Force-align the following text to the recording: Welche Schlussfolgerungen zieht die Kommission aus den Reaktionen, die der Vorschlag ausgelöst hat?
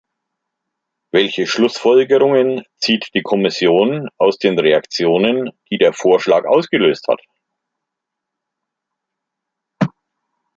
Welche 1.11 1.45
Schlussfolgerungen 1.45 2.63
zieht 2.79 3.11
die 3.13 3.21
Kommission 3.21 4.09
aus 4.17 4.39
den 4.39 4.57
Reaktionen, 4.57 5.51
die 5.69 5.77
der 5.77 5.93
Vorschlag 5.93 6.45
ausgelöst 6.45 7.05
hat? 7.07 7.21